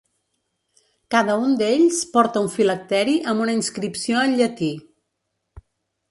[1.15, 4.71] Cada un d'ells porta un filacteri amb una inscripció en llatí.